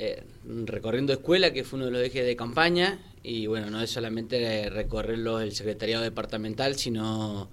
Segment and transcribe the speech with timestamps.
[0.00, 0.22] eh,
[0.64, 4.70] recorriendo escuela, que fue uno de los ejes de campaña, y bueno, no es solamente
[4.70, 7.48] recorrerlo el secretariado departamental, sino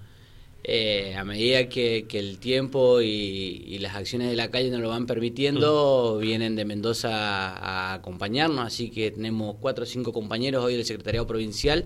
[0.63, 5.07] eh, a medida que, el tiempo y, las acciones de la calle nos lo van
[5.07, 10.85] permitiendo, vienen de Mendoza a, acompañarnos, así que tenemos cuatro o cinco compañeros hoy del
[10.85, 11.85] secretariado provincial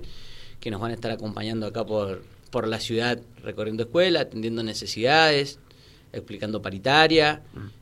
[0.59, 2.21] que nos van a estar acompañando acá por,
[2.51, 5.57] por la ciudad, recorriendo escuela, atendiendo necesidades,
[6.13, 7.41] explicando paritaria.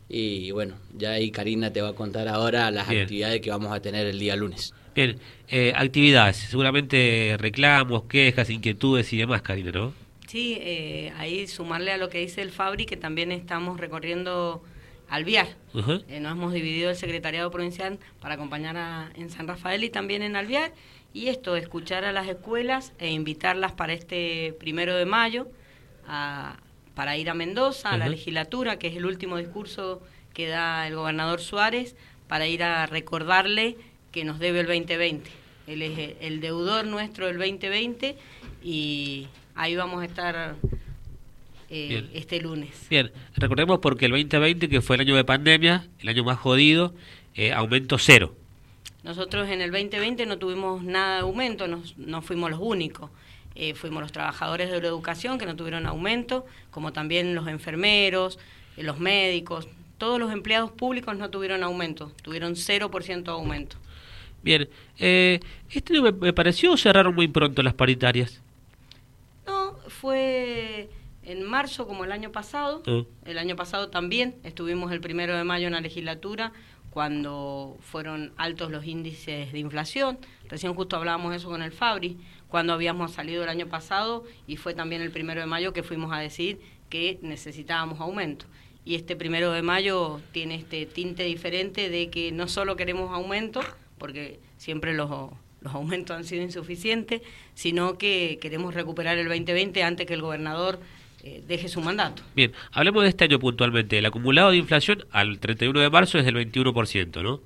[0.09, 3.81] Y bueno, ya ahí Karina te va a contar ahora las actividades que vamos a
[3.81, 4.73] tener el día lunes.
[4.95, 9.93] Bien, eh, actividades, seguramente reclamos, quejas, inquietudes y demás, Karina, ¿no?
[10.27, 14.63] Sí, eh, ahí sumarle a lo que dice el Fabri, que también estamos recorriendo
[15.09, 15.47] Alviar.
[16.09, 20.35] Eh, nos hemos dividido el secretariado provincial para acompañar en San Rafael y también en
[20.35, 20.73] Alviar.
[21.13, 25.47] Y esto, escuchar a las escuelas e invitarlas para este primero de mayo
[26.07, 26.57] a,
[26.97, 30.01] para ir a Mendoza, a la legislatura, que es el último discurso
[30.33, 31.95] que da el gobernador Suárez,
[32.27, 33.77] para ir a recordarle
[34.11, 35.29] que nos debe el 2020.
[35.67, 38.17] Él es el deudor nuestro del 2020
[38.63, 40.55] y ahí vamos a estar
[41.69, 42.87] eh, este lunes.
[42.89, 46.95] Bien, recordemos porque el 2020, que fue el año de pandemia, el año más jodido,
[47.35, 48.33] eh, aumento cero.
[49.03, 53.11] Nosotros en el 2020 no tuvimos nada de aumento, no fuimos los únicos.
[53.59, 58.37] Eh, fuimos los trabajadores de la educación que no tuvieron aumento, como también los enfermeros,
[58.77, 63.77] eh, los médicos, todos los empleados públicos no tuvieron aumento, tuvieron 0% de aumento.
[64.43, 64.69] Bien,
[64.99, 65.39] eh,
[65.71, 68.39] este me, me pareció cerraron muy pronto las paritarias.
[69.47, 70.91] No, fue
[71.23, 72.83] en marzo como el año pasado.
[72.85, 73.01] Ah.
[73.25, 76.53] El año pasado también estuvimos el primero de mayo en la legislatura
[76.91, 80.19] cuando fueron altos los índices de inflación.
[80.47, 82.17] Recién justo hablábamos eso con el Fabri
[82.49, 86.13] cuando habíamos salido el año pasado y fue también el primero de mayo que fuimos
[86.13, 86.59] a decir
[86.89, 88.45] que necesitábamos aumento.
[88.85, 93.59] Y este primero de mayo tiene este tinte diferente de que no solo queremos aumento,
[93.97, 95.09] porque siempre los,
[95.61, 97.21] los aumentos han sido insuficientes,
[97.53, 100.79] sino que queremos recuperar el 2020 antes que el gobernador
[101.23, 102.23] eh, deje su mandato.
[102.35, 103.97] Bien, hablemos de este año puntualmente.
[103.97, 107.41] El acumulado de inflación al 31 de marzo es del 21%, ¿no?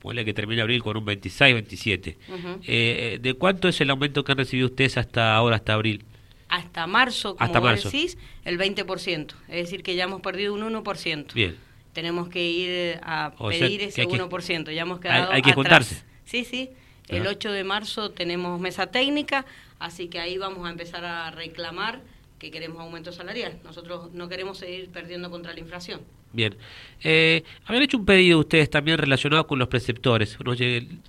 [0.00, 2.18] Ponle que termine abril con un 26, 27.
[2.66, 6.04] Eh, ¿De cuánto es el aumento que han recibido ustedes hasta ahora, hasta abril?
[6.48, 7.90] Hasta marzo, como hasta marzo.
[7.90, 9.34] decís, el 20%.
[9.48, 11.32] Es decir, que ya hemos perdido un 1%.
[11.34, 11.56] Bien.
[11.92, 14.72] Tenemos que ir a pedir ese 1%.
[14.72, 16.02] Ya hemos quedado Hay, que juntarse.
[16.24, 16.70] Sí, sí.
[17.08, 19.46] El 8 de marzo tenemos mesa técnica,
[19.78, 22.02] así que ahí vamos a empezar a reclamar
[22.38, 23.58] que queremos aumento salarial.
[23.64, 26.02] Nosotros no queremos seguir perdiendo contra la inflación.
[26.32, 26.54] Bien.
[27.02, 30.36] Eh, habían hecho un pedido ustedes también relacionado con los preceptores.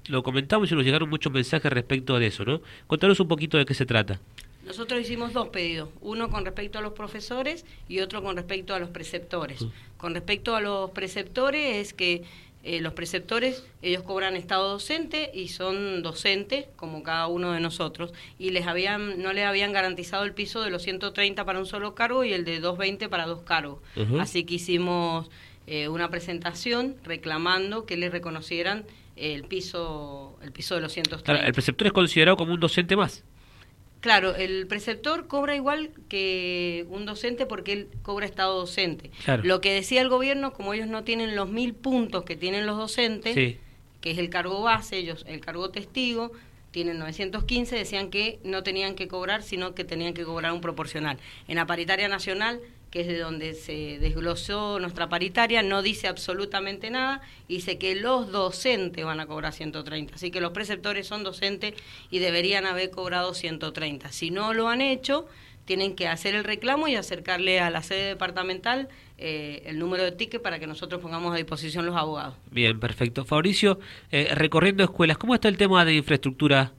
[0.08, 2.62] lo comentamos y nos llegaron muchos mensajes respecto de eso, ¿no?
[2.88, 4.20] Contanos un poquito de qué se trata.
[4.66, 8.80] Nosotros hicimos dos pedidos, uno con respecto a los profesores y otro con respecto a
[8.80, 9.66] los preceptores.
[9.98, 12.24] Con respecto a los preceptores es que
[12.70, 18.14] eh, los preceptores, ellos cobran estado docente y son docentes como cada uno de nosotros
[18.38, 21.96] y les habían no les habían garantizado el piso de los 130 para un solo
[21.96, 23.80] cargo y el de 220 para dos cargos.
[24.20, 25.32] Así que hicimos
[25.66, 31.48] eh, una presentación reclamando que les reconocieran el piso el piso de los 130.
[31.48, 33.24] el preceptor es considerado como un docente más.
[34.02, 39.12] Claro, el preceptor cobra igual que un docente porque él cobra estado docente.
[39.44, 42.78] Lo que decía el gobierno, como ellos no tienen los mil puntos que tienen los
[42.78, 46.32] docentes, que es el cargo base, ellos el cargo testigo,
[46.72, 51.18] tienen 915, decían que no tenían que cobrar, sino que tenían que cobrar un proporcional.
[51.48, 56.90] En la paritaria nacional que es de donde se desglosó nuestra paritaria, no dice absolutamente
[56.90, 61.76] nada, dice que los docentes van a cobrar 130, así que los preceptores son docentes
[62.10, 64.12] y deberían haber cobrado 130.
[64.12, 65.28] Si no lo han hecho,
[65.66, 70.12] tienen que hacer el reclamo y acercarle a la sede departamental eh, el número de
[70.12, 72.36] ticket para que nosotros pongamos a disposición los abogados.
[72.52, 73.26] Bien, perfecto.
[73.26, 73.80] Fabricio,
[74.12, 76.72] eh, recorriendo escuelas, ¿cómo está el tema de infraestructura?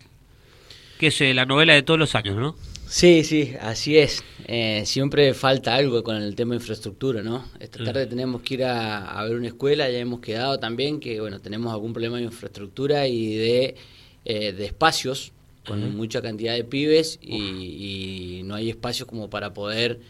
[0.99, 2.57] Que es eh, la novela de todos los años, ¿no?
[2.91, 4.25] Sí, sí, así es.
[4.49, 7.45] Eh, siempre falta algo con el tema de infraestructura, ¿no?
[7.61, 11.39] Esta tarde tenemos que ir a, ver una escuela, ya hemos quedado también que, bueno,
[11.39, 13.77] tenemos algún problema de infraestructura y de,
[14.25, 15.31] eh, de espacios,
[15.65, 20.01] con mucha cantidad de pibes y, no hay espacios como para poder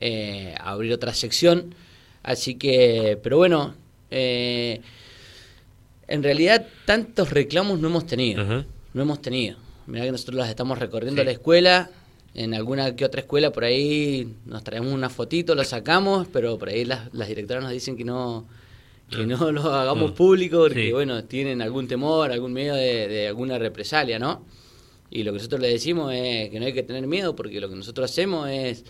[0.00, 1.74] eh, abrir otra sección.
[2.22, 3.74] Así que, pero bueno,
[4.10, 4.82] en
[6.08, 9.56] realidad tantos reclamos no hemos tenido, no hemos tenido.
[9.86, 11.90] Mira que nosotros las estamos recorriendo la escuela,
[12.34, 16.68] en alguna que otra escuela por ahí nos traemos una fotito, lo sacamos, pero por
[16.68, 18.46] ahí las, las directoras nos dicen que no
[19.10, 24.18] que no lo hagamos público porque, bueno, tienen algún temor, algún miedo de, alguna represalia,
[24.18, 24.44] ¿no?
[25.10, 27.68] Y lo que nosotros le decimos es que no hay que tener miedo porque lo
[27.68, 28.84] que nosotros hacemos es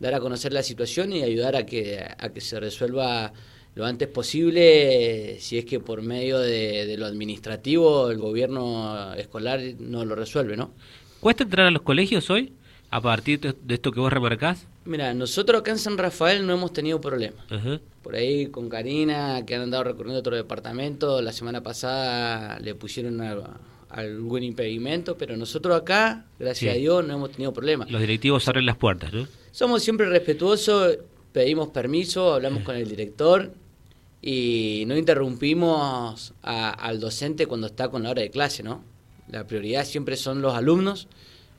[0.00, 3.32] dar a conocer la situación y ayudar a que, a que se resuelva
[3.74, 10.04] lo antes posible, si es que por medio de, lo administrativo el gobierno escolar no
[10.04, 10.70] lo resuelve, ¿no?
[11.20, 12.52] ¿Cuesta entrar a los colegios hoy
[12.90, 14.66] a partir de esto que vos remarcás?
[14.84, 17.44] Mira, nosotros acá en San Rafael no hemos tenido problemas.
[18.02, 23.20] Por ahí con Karina, que han andado recorriendo otro departamento, la semana pasada le pusieron
[23.94, 27.90] algún impedimento, pero nosotros acá, gracias a Dios, no hemos tenido problemas.
[27.90, 29.28] Los directivos abren las puertas, ¿no?
[29.52, 30.98] Somos siempre respetuosos,
[31.32, 33.52] pedimos permiso, hablamos con el director
[34.20, 38.82] y no interrumpimos al docente cuando está con la hora de clase, ¿no?
[39.30, 41.06] La prioridad siempre son los alumnos,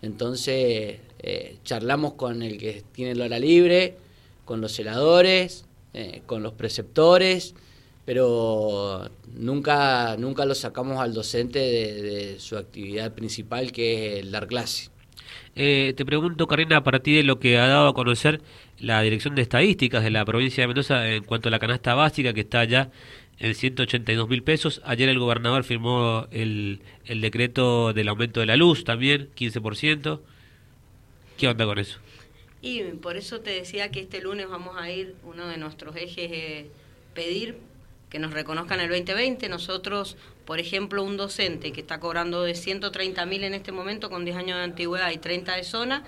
[0.02, 3.96] entonces eh, charlamos con el que tiene la hora libre,
[4.44, 7.56] con los celadores, eh, con los preceptores,
[8.06, 14.48] pero nunca, nunca lo sacamos al docente de, su actividad principal, que es el dar
[14.48, 14.90] clase.
[15.56, 18.42] Eh, te pregunto, Karina, a partir de lo que ha dado a conocer
[18.80, 22.34] la Dirección de Estadísticas de la provincia de Mendoza en cuanto a la canasta básica
[22.34, 22.92] que está ya
[23.40, 24.82] en 182 mil pesos.
[24.86, 30.20] Ayer el gobernador firmó el, el decreto del aumento de la luz también, 15%.
[31.38, 32.00] ¿Qué onda con eso?
[32.62, 36.32] Y por eso te decía que este lunes vamos a ir, uno de nuestros ejes
[36.32, 36.66] es
[37.14, 37.58] pedir
[38.10, 39.50] que nos reconozcan el 2020.
[39.50, 44.26] Nosotros, por ejemplo, un docente que está cobrando de 130 mil en este momento con
[44.26, 46.04] 10 años de antigüedad y 30 de zona,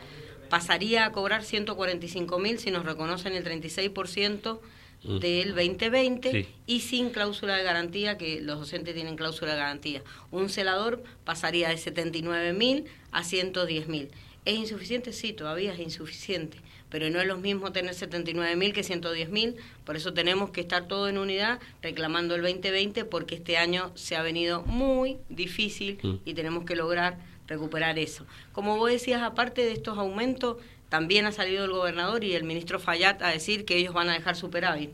[0.49, 4.59] pasaría a cobrar 145 mil si nos reconocen el 36%
[5.03, 5.17] mm.
[5.19, 10.03] del 2020 y sin cláusula de garantía, que los docentes tienen cláusula de garantía.
[10.31, 14.09] Un celador pasaría de 79 mil a 110 mil.
[14.47, 15.11] ¿Es insuficiente?
[15.11, 16.57] Sí, todavía es insuficiente,
[16.89, 20.61] pero no es lo mismo tener 79 mil que 110 mil, por eso tenemos que
[20.61, 25.99] estar todo en unidad reclamando el 2020 porque este año se ha venido muy difícil
[26.01, 26.15] mm.
[26.23, 28.25] y tenemos que lograr recuperar eso.
[28.53, 30.55] Como vos decías, aparte de estos aumentos,
[30.87, 34.13] también ha salido el gobernador y el ministro Fayad a decir que ellos van a
[34.13, 34.91] dejar superávit,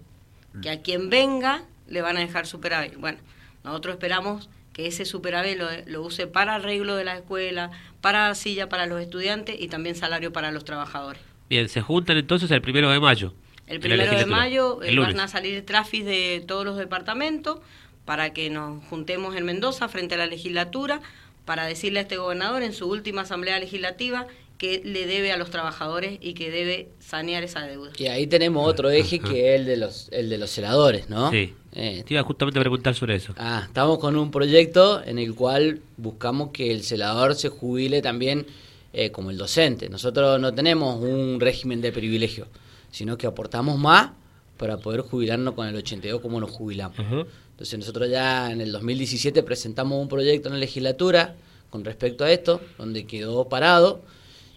[0.63, 2.95] que a quien venga le van a dejar superávit.
[2.95, 3.19] Bueno,
[3.63, 7.71] nosotros esperamos que ese superávit lo, use para arreglo de la escuela,
[8.01, 11.21] para silla para los estudiantes y también salario para los trabajadores.
[11.49, 13.33] Bien, se juntan entonces el primero de mayo.
[13.67, 17.59] El primero de mayo van a salir trafis de todos los departamentos
[18.03, 21.01] para que nos juntemos en Mendoza frente a la legislatura
[21.45, 24.27] para decirle a este gobernador en su última asamblea legislativa
[24.63, 27.91] que le debe a los trabajadores y que debe sanear esa deuda.
[27.97, 31.31] Y ahí tenemos otro eje que es el de los, el de los celadores, ¿no?
[31.31, 31.53] Sí.
[31.73, 33.33] Eh, Te iba justamente a preguntar sobre eso.
[33.35, 38.47] Ah, estamos con un proyecto en el cual buscamos que el celador se jubile también
[38.93, 39.89] eh, como el docente.
[39.89, 42.47] Nosotros no tenemos un régimen de privilegio,
[42.89, 44.11] sino que aportamos más
[44.55, 46.97] para poder jubilarnos con el 82 como nos jubilamos.
[46.97, 51.35] Entonces nosotros ya en el 2017 presentamos un proyecto en la legislatura
[51.69, 54.03] con respecto a esto, donde quedó parado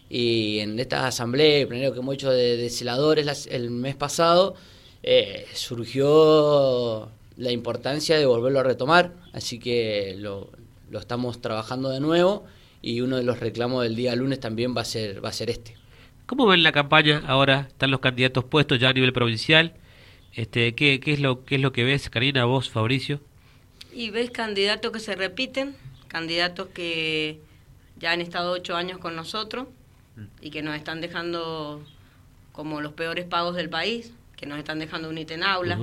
[0.09, 4.55] y en esta asamblea, primero que hemos hecho de, celadores el mes pasado,
[5.03, 10.51] eh, surgió la importancia de volverlo a retomar, así que lo,
[10.91, 12.45] lo, estamos trabajando de nuevo
[12.83, 15.51] y uno de los reclamos del día lunes también va a ser, va a ser
[15.51, 15.77] este.
[16.27, 17.67] ¿Cómo ven la campaña ahora?
[17.69, 19.75] ¿Están los candidatos puestos ya a nivel provincial?
[20.33, 23.21] Este, ¿qué, qué, es lo, ¿Qué es lo que ves, Karina, vos, Fabricio?
[23.93, 25.77] Y ves candidatos que se repiten,
[26.09, 27.41] candidatos que
[27.99, 29.69] ya han estado ocho años con nosotros
[30.41, 31.83] y que nos están dejando
[32.53, 35.79] como los peores pagos del país, que nos están dejando un en aula.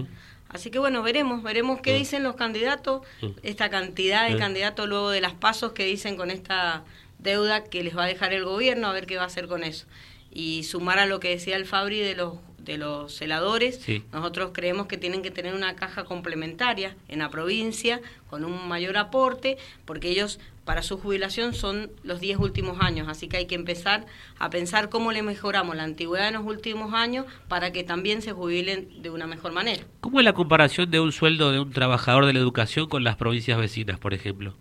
[0.49, 3.01] Así que bueno, veremos, veremos qué dicen los candidatos,
[3.41, 6.83] esta cantidad de candidatos luego de las pasos que dicen con esta
[7.19, 9.63] deuda que les va a dejar el gobierno, a ver qué va a hacer con
[9.63, 9.85] eso.
[10.31, 14.87] Y sumar a lo que decía el Fabri de los de los celadores, nosotros creemos
[14.87, 17.99] que tienen que tener una caja complementaria en la provincia
[18.29, 23.27] con un mayor aporte, porque ellos para su jubilación son los 10 últimos años, así
[23.27, 24.05] que hay que empezar
[24.39, 28.31] a pensar cómo le mejoramos la antigüedad en los últimos años para que también se
[28.31, 29.83] jubilen de una mejor manera.
[29.99, 33.15] ¿Cómo es la comparación de un sueldo de un trabajador de la educación con las
[33.15, 34.55] provincias vecinas, por ejemplo?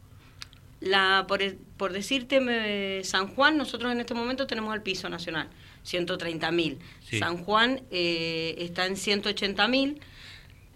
[0.80, 1.40] La, por,
[1.76, 5.48] por decirte, San Juan, nosotros en este momento tenemos el piso nacional.
[5.84, 6.78] 130 mil.
[7.18, 10.00] San Juan eh, está en 180 mil.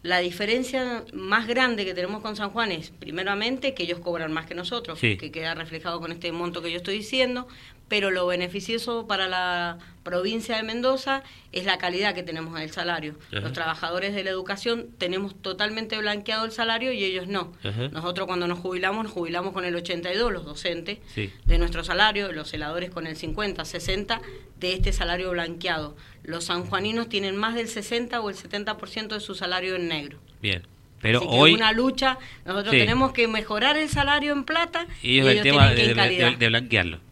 [0.06, 4.46] La diferencia más grande que tenemos con San Juan es, primeramente, que ellos cobran más
[4.46, 7.48] que nosotros, que queda reflejado con este monto que yo estoy diciendo,
[7.88, 12.70] pero lo beneficioso para la provincia de Mendoza es la calidad que tenemos en el
[12.70, 13.16] salario.
[13.30, 17.52] Los trabajadores de la educación tenemos totalmente blanqueado el salario y ellos no.
[17.92, 22.48] Nosotros cuando nos jubilamos, nos jubilamos con el 82, los docentes, de nuestro salario, los
[22.48, 24.20] celadores con el 50, 60
[24.58, 25.96] de este salario blanqueado.
[26.22, 30.18] Los sanjuaninos tienen más del 60 o el 70% de su salario en negro.
[30.40, 30.62] Bien.
[31.02, 35.36] Pero hoy es una lucha, nosotros tenemos que mejorar el salario en plata y, ellos
[35.36, 37.05] el tema de, de blanquearlo.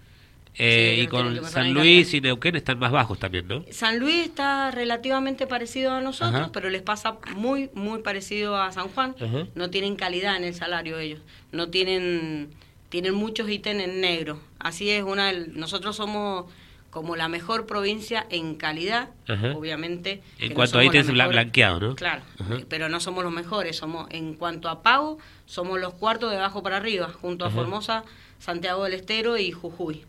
[0.57, 3.65] Eh, y con San Luis y Neuquén están más bajos también, ¿no?
[3.71, 8.89] San Luis está relativamente parecido a nosotros, pero les pasa muy, muy parecido a San
[8.89, 9.15] Juan.
[9.55, 11.21] No tienen calidad en el salario ellos.
[11.51, 12.51] No tienen,
[12.89, 14.41] tienen muchos ítems en negro.
[14.59, 16.47] Así es, una nosotros somos
[16.91, 19.09] como la mejor provincia en calidad,
[19.57, 20.23] obviamente.
[20.39, 21.97] En cuanto a ítems blanqueados, ¿no?
[21.97, 22.23] Claro,
[22.69, 23.77] pero no somos los mejores.
[23.77, 28.05] Somos, en cuanto a pago, somos los cuartos de abajo para arriba, junto a Formosa,
[28.39, 30.05] Santiago del Estero y Jujuy.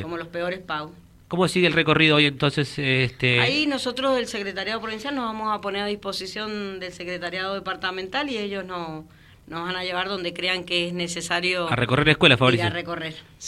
[0.00, 0.92] Somos los peores pagos.
[1.28, 2.78] ¿Cómo sigue el recorrido hoy entonces?
[2.78, 3.40] Este...
[3.40, 8.36] Ahí nosotros del Secretariado Provincial nos vamos a poner a disposición del Secretariado Departamental y
[8.36, 9.06] ellos no,
[9.46, 11.70] nos van a llevar donde crean que es necesario.
[11.70, 12.66] A recorrer la escuela, Fabricio.
[12.66, 13.14] a recorrer.